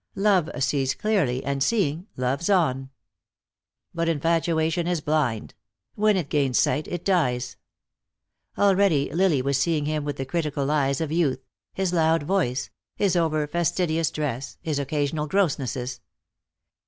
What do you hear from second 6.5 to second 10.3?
sight, it dies. Already Lily was seeing him with the